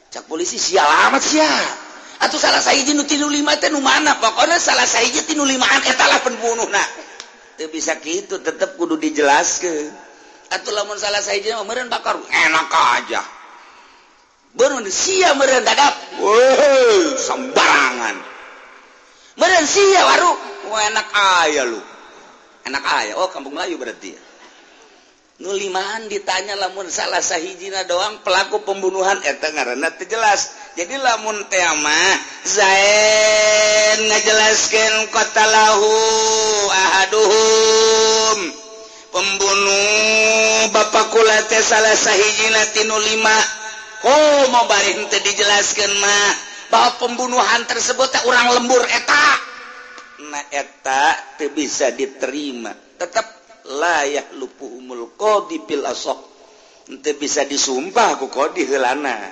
[0.08, 1.52] Cak polisi sial amat sia.
[2.22, 4.16] Atau salah saya nu tinu lima teh nu mana?
[4.16, 6.86] Pokoknya salah saiji tinu limaan etalah pembunuh nah
[7.60, 9.92] teu bisa kitu tetep kudu dijelaskeun.
[10.52, 13.20] Atau lamun salah saya mah meureun bakar enak aja.
[14.52, 15.96] Berun sia meureun dadap.
[16.20, 18.31] Weuh, sembarangan.
[19.62, 20.32] pisan waru.
[20.72, 21.78] Oh, enak aya lu.
[22.66, 23.12] Enak aya.
[23.18, 24.22] Oh kampung Melayu berarti ya.
[25.42, 30.54] Nulimaan ditanya lamun salah sahijina doang pelaku pembunuhan eh, eta ngaranna teu jelas.
[30.78, 32.14] Jadi lamun teh mah
[32.46, 35.90] Zain ngajelaskeun qatalahu
[36.70, 38.38] ahaduhum.
[39.10, 43.38] Pembunuh bapak kula teh salah sahijina tinu lima.
[44.06, 46.30] Oh mau bareng dijelaskeun mah
[46.70, 49.51] bahwa pembunuhan tersebut teh orang lembur eta.
[50.50, 52.70] Etak eta bisa diterima.
[52.74, 53.26] Tetap
[53.66, 56.32] layak lupu umul qdipil asok
[57.16, 59.30] bisa disumpah aku kodi helana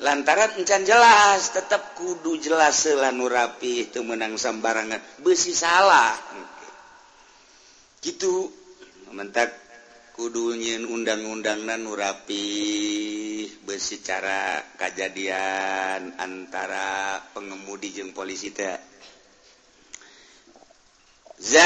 [0.00, 5.00] lantaran encan jelas tetap kudu jelas selanu rapi itu menang sambarangan.
[5.24, 6.12] Besi salah.
[8.04, 8.52] Gitu.
[9.16, 9.48] Mentak
[10.12, 12.44] kudunya undang-undang dan nurapi
[13.64, 18.95] besi cara kejadian antara pengemudi jeng polisi teh
[21.36, 21.64] Zayana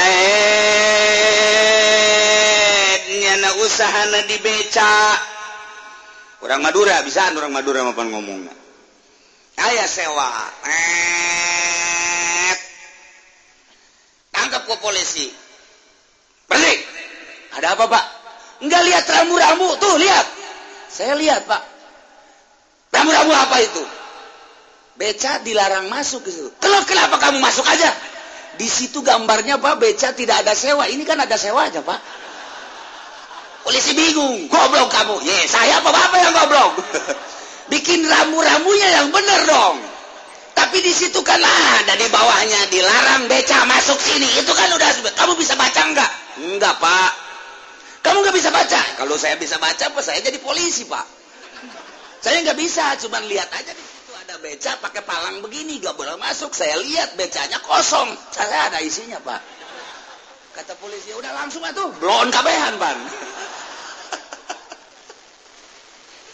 [3.63, 5.15] usahana dibeca
[6.43, 8.51] orang Madura bisa orang Madura maupun ngomong
[9.61, 10.27] aya sewa
[10.67, 11.31] eh.
[14.35, 15.31] tangkap ke polisi.
[16.51, 16.79] Balik
[17.55, 18.03] ada apa pak?
[18.65, 19.79] Enggak lihat rambu-rambu.
[19.79, 20.27] Tuh lihat.
[20.91, 21.61] Saya lihat pak.
[22.91, 23.83] Rambu-rambu apa itu?
[24.99, 26.51] Beca dilarang masuk ke situ.
[26.59, 27.89] Kenapa kamu masuk aja?
[28.61, 30.85] Di situ gambarnya Pak beca tidak ada sewa.
[30.85, 31.97] Ini kan ada sewa aja Pak.
[33.65, 35.17] Polisi bingung goblok kamu.
[35.25, 36.71] Ye saya apa bapak yang goblok?
[37.73, 39.81] Bikin rambu-rambunya yang benar dong.
[40.53, 44.29] Tapi di situ kan ada di bawahnya dilarang beca masuk sini.
[44.37, 46.11] Itu kan udah kamu bisa baca enggak
[46.45, 47.11] enggak Pak.
[48.05, 48.81] Kamu nggak bisa baca?
[49.01, 51.05] Kalau saya bisa baca apa saya jadi polisi Pak?
[52.21, 53.90] Saya nggak bisa cuman lihat aja di
[54.31, 56.55] ada beca pakai palang begini gak boleh masuk.
[56.55, 58.15] Saya lihat becanya kosong.
[58.31, 59.43] Saya ada isinya pak.
[60.55, 62.95] Kata polisi udah langsung atuh blon kabehan pan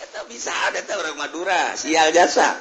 [0.02, 2.54] kita bisa ada tuh orang Madura sial jasa.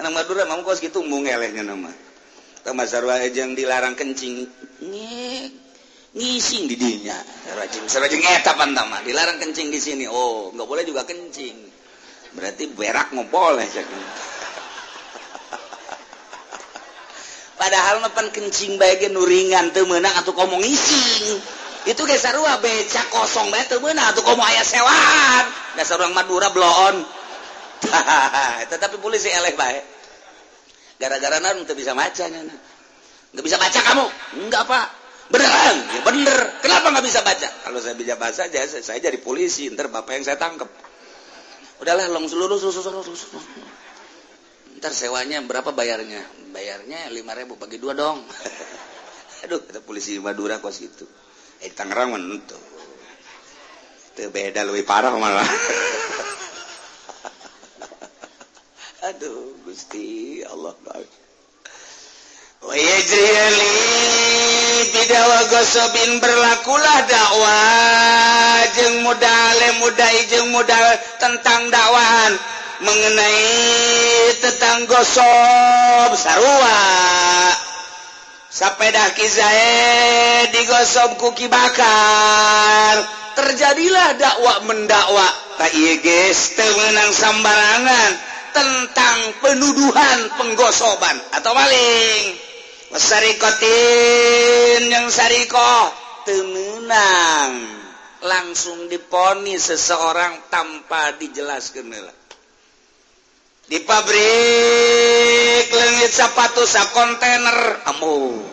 [0.00, 1.92] Orang Madura mau kos gitu mung elehnya nama
[2.64, 4.48] Tambah sarwa yang dilarang kencing.
[4.84, 5.52] Nih,
[6.16, 7.16] ngising di dinya.
[7.20, 10.04] Sarajing sarajing eta pantama dilarang kencing di sini.
[10.08, 11.56] Oh nggak boleh juga kencing.
[12.32, 13.68] Berarti berak mau boleh
[17.54, 21.38] padahal nepan kencing baik nuringan tuh menang atau ngomong ising
[21.84, 25.44] itu ge sarua beca kosong banget tuh menang atau ngomong ayah sewaan
[25.76, 27.04] dasar orang Madura bloon.
[28.72, 29.84] Tetapi polisi eleh baik
[30.96, 34.06] gara-gara naon nggak bisa baca nggak bisa baca kamu?
[34.46, 34.86] Nggak pak.
[35.26, 35.76] Beneran?
[35.90, 36.38] Ya bener.
[36.62, 37.48] Kenapa nggak bisa baca?
[37.66, 40.70] Kalau saya bisa baca aja saya, jadi polisi ntar bapak yang saya tangkep.
[41.82, 43.42] Udahlah long seluruh seluruh seluruh seluruh
[44.78, 46.22] ntar sewanya berapa bayarnya?
[46.54, 48.22] Bayarnya lima ribu bagi dua dong.
[49.44, 51.04] Aduh kita polisi Madura kos itu
[51.60, 52.60] eh Tangerang menutup
[54.14, 55.44] itu beda lebih parah malah.
[59.10, 60.72] Aduh Gusti Allah.
[64.94, 68.64] Bidawagosobin berlakulah dakwah.
[68.72, 72.32] Jeng modal mudai jeng modal tentang dakwahan
[72.84, 76.80] mengenai tetang gosok sarua.
[78.54, 83.02] Sepeda kizae digosok kuki bakar.
[83.34, 85.26] Terjadilah dakwah mendakwa
[85.58, 88.10] tak iya guys temenang sambarangan
[88.54, 91.18] tentang penuduhan penggosoban.
[91.34, 92.38] Atau maling.
[92.94, 95.90] Sarikotin yang Sariko.
[96.24, 97.52] Temenang
[98.24, 101.92] langsung diponi seseorang tanpa dijelaskan
[103.68, 107.84] di pabrik lengit sepatu sa kontainer.
[107.88, 108.44] Ambu.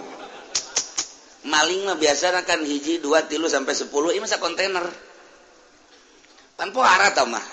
[1.42, 4.14] Maling mah biasa kan hiji dua tilu sampai sepuluh.
[4.14, 4.86] Ini masa kontainer.
[6.56, 7.46] Tanpa arah tau mah.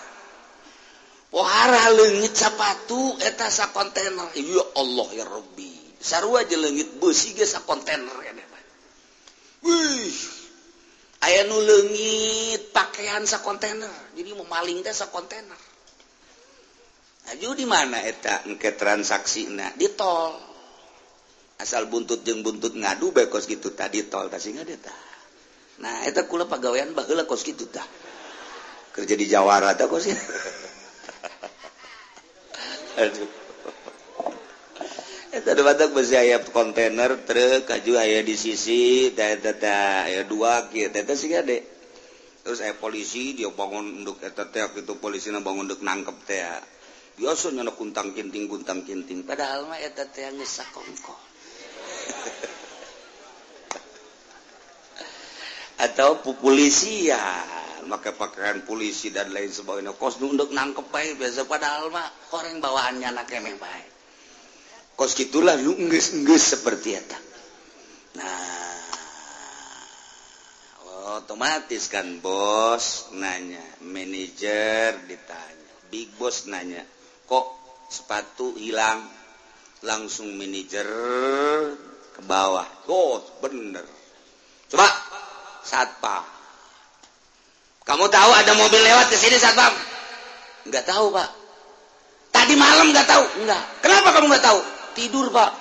[1.28, 4.28] Pohara lengit sepatu eta sa kontainer.
[4.36, 5.98] Ya Allah ya Rabbi.
[5.98, 8.32] Sarua aja lengit besi ge sa kontainer ya
[9.68, 10.14] wih.
[11.18, 13.90] Ayah nu lengit pakaian sa kontainer.
[14.14, 15.58] Jadi mau maling teh sa kontainer.
[17.28, 20.32] Aju di mana eta engke transaksi na di tol.
[21.60, 24.94] Asal buntut jeung buntut ngadu bae kos kitu tadi tol tasih ngade ta.
[25.84, 27.84] Nah eta kula pagawean baheula kos kitu tah.
[28.96, 30.24] Kerja di Jawara tah kos kitu.
[33.04, 33.28] Aduh.
[35.28, 40.72] Eta ada batak besi ayat kontainer truk kaju ayah di sisi tata tata ayah dua
[40.72, 41.60] kia tata sih gade.
[42.40, 46.40] Terus ayah polisi dia bangun untuk tata tiap itu polisi na bangun untuk nangkep teh
[47.18, 51.14] biasa nyana kuntang kinting kuntang kinting padahal mah eta teh geus sakongko
[55.86, 57.20] atau polisi ya
[57.88, 59.96] maka pakaian polisi dan lain sebagainya.
[59.96, 62.04] Kos untuk nangkep baik biasa padahal mah
[62.36, 63.98] orang bawaannya anak kemeh baik
[64.98, 67.18] kos gitulah lu enggeus seperti itu
[68.18, 68.74] nah
[71.22, 76.82] otomatis kan bos nanya manajer ditanya big boss nanya
[77.28, 77.46] kok
[77.92, 79.04] sepatu hilang
[79.84, 80.88] langsung manajer
[82.16, 83.84] ke bawah oh bener
[84.72, 84.88] coba
[85.62, 86.24] satpam
[87.84, 89.70] kamu tahu ada mobil lewat ke sini satpam
[90.66, 91.28] nggak tahu pak
[92.32, 94.60] tadi malam nggak tahu nggak kenapa kamu nggak tahu
[94.98, 95.52] tidur pak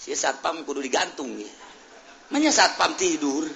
[0.00, 1.52] si satpam kudu digantung ya
[2.32, 3.46] mana satpam tidur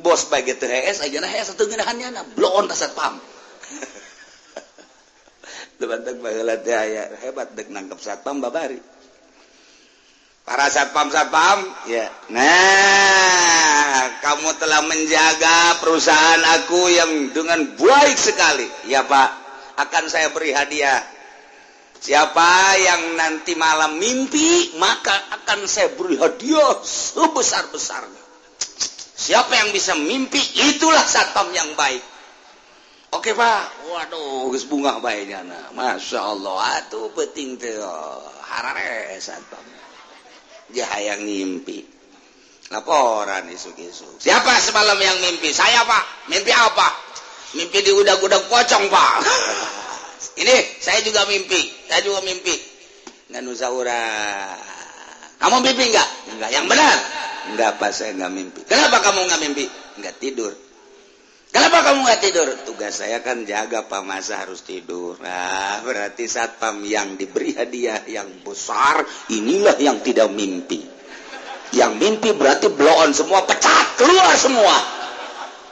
[0.00, 3.20] bos bagai THS aja nah satu ginahannya nah blon satpam
[5.80, 8.80] hebat nangkep satpam babari.
[10.42, 12.10] Para satpam satpam ya.
[12.34, 18.66] Nah kamu telah menjaga perusahaan aku yang dengan baik sekali.
[18.90, 19.30] Ya pak.
[19.78, 21.00] Akan saya beri hadiah.
[22.02, 28.22] Siapa yang nanti malam mimpi maka akan saya beri hadiah sebesar besarnya
[29.22, 30.42] siapa yang bisa mimpi
[30.74, 32.02] itulah satpam yang baik
[33.12, 33.92] Oke Pak.
[33.92, 35.44] Waduh bunga baiknya.
[35.76, 37.12] Masya Allah atuh
[40.72, 41.84] dia hayang ngimpi
[42.72, 45.52] laporan isuk-isuk siapa semalam yang mimpi?
[45.52, 46.32] Saya Pak.
[46.32, 46.88] Mimpi apa?
[47.52, 49.12] Mimpi di udah-udah pocong Pak.
[50.40, 51.60] Ini saya juga mimpi.
[51.92, 52.56] Saya juga mimpi.
[53.44, 54.00] Nusaura
[55.36, 56.96] kamu mimpi enggak enggak yang benar?
[57.52, 58.60] Enggak pas saya enggak mimpi.
[58.64, 59.64] Kenapa kamu enggak mimpi?
[60.00, 60.56] Enggak tidur
[61.52, 62.48] Kenapa kamu nggak tidur?
[62.64, 65.20] Tugas saya kan jaga Pak Masa harus tidur.
[65.20, 70.80] Nah, berarti satpam yang diberi hadiah yang besar, inilah yang tidak mimpi.
[71.76, 74.76] Yang mimpi berarti blow on semua, pecat, keluar semua.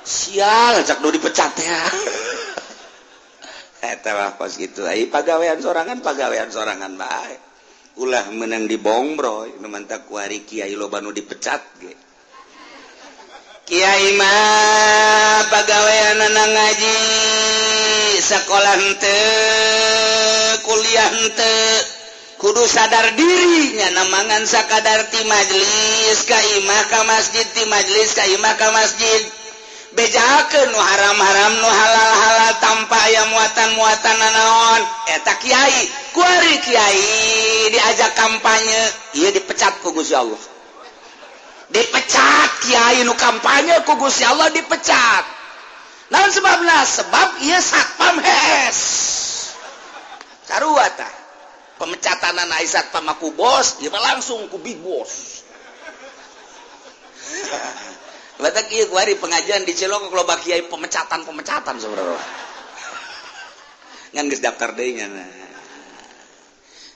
[0.05, 1.81] Sial, cak dulu dipecat ya.
[3.97, 4.85] Eta mah pas gitu.
[4.85, 7.41] Ai pagawean sorangan, pagawean sorangan baik.
[8.01, 12.10] Ulah menang di bongbro, nu mantak kuari kiai lobanu dipecat ge.
[13.71, 16.99] Kyaiimah pegawai anak ngaji
[18.19, 19.23] sekolah te
[20.67, 21.55] kuliah te
[22.43, 29.23] kudu sadar dirinya namangan sakadarti majelis Kaimah ka masjid di majelis Kaimah ka masjid.
[29.95, 34.83] Bejaken nu haram-haram nu halal-halal tanpa aya muatan-muatan nanaon.
[34.83, 35.79] Eh, Eta Kyai
[36.11, 37.07] kuari Kyai
[37.71, 38.83] diajak kampanye.
[39.15, 40.59] Ia dipecat ku Gusti Allah.
[41.71, 45.25] Dipecat Kyai nu kampanye kugus ya Allah dipecat.
[46.11, 48.79] Nah sebablah sebab ia satpam hes
[50.51, 51.15] sarua tah
[51.79, 55.47] pemecatan anak satpam aku bos ia langsung ku big boss.
[58.43, 62.21] Batak iya kuari pengajian di Ciloko kalau kiai pemecatan pemecatan sebenarnya.
[64.17, 65.40] Ngan daftar deh nah.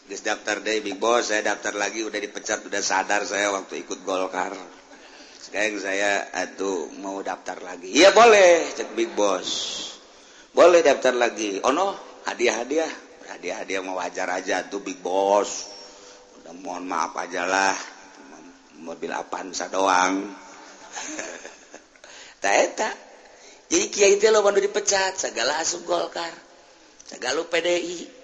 [0.04, 4.52] Daftar deh big boss saya daftar lagi udah dipecat udah sadar saya waktu ikut Golkar.
[5.40, 7.88] Sekarang saya atuh mau daftar lagi.
[7.88, 9.48] Iya boleh cek big boss.
[10.52, 11.56] Boleh daftar lagi.
[11.64, 11.96] Oh no
[12.28, 12.92] hadiah-hadiah.
[13.32, 15.72] Hadiah-hadiah mau wajar aja tuh big boss.
[16.40, 17.76] Udah mohon maaf aja lah.
[18.84, 20.20] Mobil Avanza doang.
[22.44, 22.76] Tak
[23.72, 25.16] jadi kiai itu lo baru dipecat.
[25.16, 26.28] Segala asup Golkar.
[27.08, 28.23] Segala PDI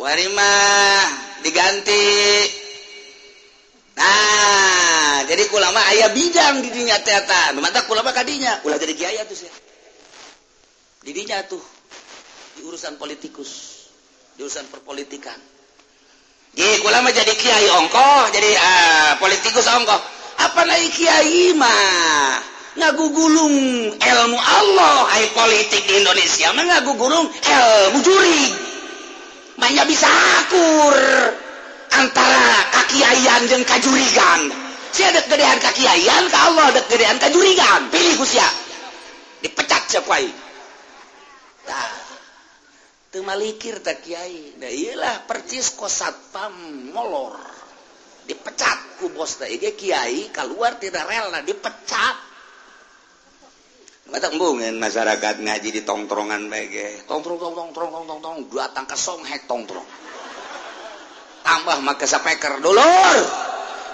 [0.00, 0.52] warima
[1.44, 2.08] diganti.
[4.00, 8.64] Nah jadi ulama ayah bijang didinya teta mata ulama kadinya.
[8.64, 9.52] Ulah jadi kiai tuh sih
[11.04, 11.60] didinya tuh
[12.56, 13.80] di urusan politikus.
[14.36, 15.36] Di urusan perpolitikan.
[16.50, 18.32] Di ulama jadi kiai ongkoh.
[18.32, 20.00] Jadi uh, politikus ongkoh.
[20.40, 22.40] Apa naik kiai mah?
[22.80, 23.56] Ngagugulung
[24.00, 24.96] ilmu Allah.
[25.12, 28.69] Ay politik di Indonesia mah ngagugulung ilmu jurig.
[29.60, 30.08] banyak bisa
[30.40, 30.96] akur.
[31.90, 34.40] Antara kakiaian dan kajurigan.
[34.90, 37.92] Si ada gedean kakiaian ke Allah ada gedean kajurigan.
[37.92, 38.48] Pilih kusya
[39.40, 40.36] dipecat siapa ini
[41.64, 41.92] nah,
[43.10, 44.54] teu malikir tak kiai.
[44.60, 46.54] Nah iyalah percis kosatpam
[46.94, 47.36] molor.
[48.26, 49.50] Dipecat ku bos teh.
[49.50, 51.42] Kiai keluar tidak rela.
[51.42, 52.16] Dipecat.
[54.18, 58.36] embungin masyarakat ngaji di tongtrongan BG tongtrong tong tong tong tong tong tong.
[58.50, 59.86] Dua tangka songhek tongtrong.
[61.46, 62.58] Tambah maka sapeker.
[62.58, 63.18] Dulur!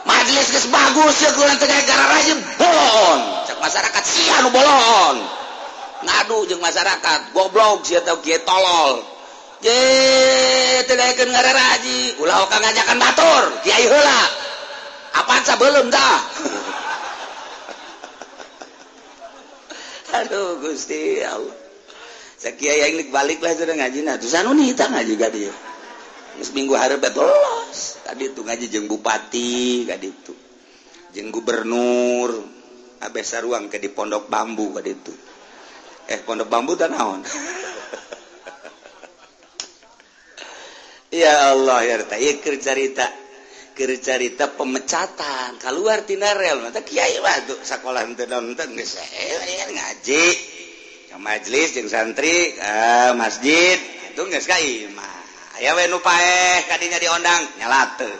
[0.06, 3.20] Majelis geus bagus ya kulan tengah gara raja bolon!
[3.44, 5.16] Cek masyarakat sia nu bolon.
[6.06, 7.36] Ngadu jeung masyarakat.
[7.36, 9.04] Goblok sia tau kieu tolol.
[9.60, 9.80] Je
[10.88, 13.42] tedaekeun gara raji ulah oka ngajakan batur.
[13.66, 14.22] Kiai heula.
[15.16, 16.16] Apaan sabeuleum dah?
[20.22, 21.66] Aduh Gusti Allah
[22.36, 25.48] Sekia yang lik balik lah sudah ngaji nah tuh sanu nih ngaji gak dia.
[26.36, 27.00] Terus minggu harap.
[27.00, 30.36] Tadi itu ngaji jeng bupati gak itu.
[31.16, 32.44] Jeng gubernur.
[33.00, 35.16] Abes ruang ke di pondok bambu gak itu.
[36.12, 37.24] Eh pondok bambu tak naon.
[41.24, 43.08] ya Allah ya kerja cerita
[43.76, 45.60] cerita pemecatan.
[45.60, 47.20] Keluar tinarel Kyai
[47.60, 48.08] sekolah
[49.68, 50.24] ngaji.
[51.16, 52.76] Majelis jeung santri ke
[53.16, 53.76] masjid.
[54.12, 54.24] Itu
[56.68, 58.12] tadinya diondang nyalate.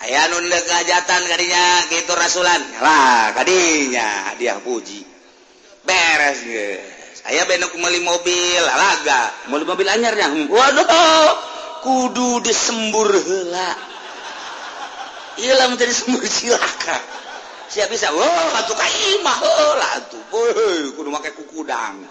[0.00, 5.06] Aya nun kejatan tadinya gitu rasulan nyala tadinya dia puji.
[5.86, 6.40] Beres
[7.20, 9.30] saya benok meli mobil alaga.
[9.50, 11.34] Mobil mobil anyarnya waduh
[11.86, 13.89] kudu disembur hela
[15.40, 17.00] hilang dari sumber silaka
[17.72, 22.04] siapa bisa oh atuh kaimah oh, lah atuh boy kudu make kukudang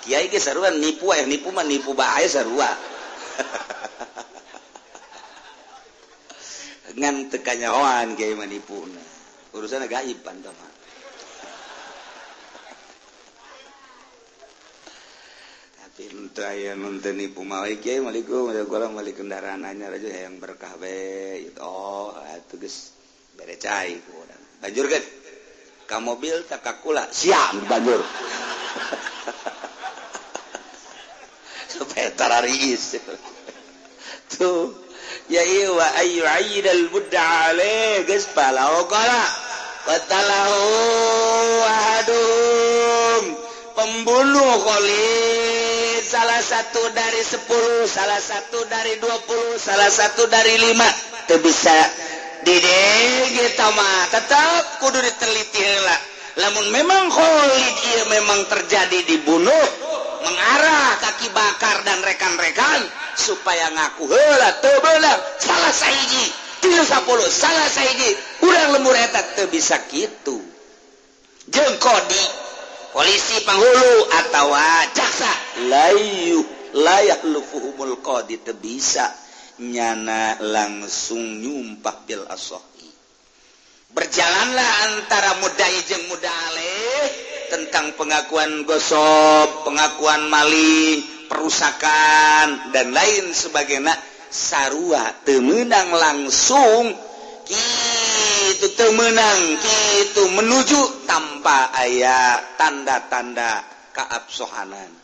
[0.00, 2.72] kiai ge saruan nipu aya nipu mah nipu bae sarua
[7.00, 8.82] ngan tekanya oan kiai mah nipu.
[9.50, 10.70] Urusan gaib pan mah
[16.00, 20.40] Pinta yang nonton ibu malik ya malik gue udah gue malik kendaraan aja aja yang
[20.40, 22.96] berkah be itu oh ah, itu guys
[23.36, 25.04] berecai kurang banjur kan
[25.84, 28.00] ke mobil tak kakula siam banjur.
[31.76, 32.96] Supaya tarariis
[34.32, 34.72] tuh.
[35.28, 39.28] Ya iya wa ayu ayidal buddha ale guys palau kala.
[39.84, 40.64] Katalahu
[41.60, 43.22] wahadum
[43.76, 45.69] pembunuh kolim
[46.10, 51.78] salah satu dari 10 salah satu dari 20 salah satu dari 5 itu bisa
[52.42, 52.82] dide
[53.30, 56.00] kita mah tetap kudu diteliti lah.
[56.42, 59.66] Namun memang Khalid ia memang terjadi dibunuh
[60.26, 62.80] mengarah kaki bakar dan rekan-rekan
[63.14, 66.26] supaya ngaku heula teu beunang salah saiji
[66.58, 70.42] tilu sapuluh salah saiji urang lembur eta teu bisa kitu
[71.50, 72.24] jeung kodi
[72.90, 74.50] polisi penghulu atau
[74.92, 76.40] jaksa layu
[76.76, 79.10] layak lufuhumul qadi bisa
[79.60, 82.88] nyana langsung nyumpah bil asohi.
[83.90, 87.04] Berjalanlah antara mudai jeung mudaleh
[87.50, 93.92] tentang pengakuan gosok pengakuan maling perusakan dan lain sebagainya.
[94.30, 96.94] Sarua temenang langsung.
[97.50, 99.58] Itu temenang
[100.06, 104.99] itu menuju tanpa ayat tanda-tanda keabsohanan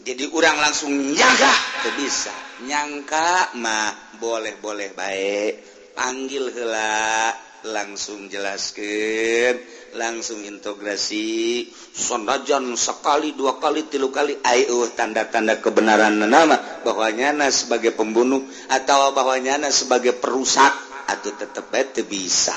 [0.00, 1.52] jadi orang langsung nyaga
[1.84, 2.32] ke bisa.
[2.64, 5.52] Nyangka mah boleh-boleh baik.
[5.92, 7.34] Panggil hela
[7.68, 9.60] langsung jelaskan
[9.96, 11.68] langsung integrasi.
[11.92, 16.56] Sondajan sekali dua kali tilu kali ayo tanda-tanda kebenaran nama.
[16.80, 18.40] Bahwa nyana sebagai pembunuh
[18.72, 20.72] atau bahwa nyana sebagai perusak
[21.12, 22.56] atau tetap baik bisa.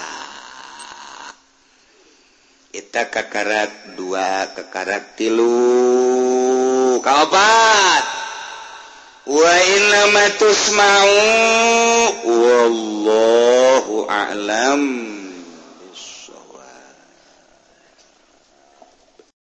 [2.73, 6.02] Kita kekarat dua kekarat tilu.
[6.93, 8.05] ku kaobat
[9.25, 9.55] wa
[10.77, 11.09] mau
[12.29, 15.02] wallahu a'lam.